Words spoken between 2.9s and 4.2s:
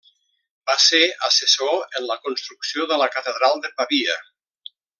de la catedral de Pavia.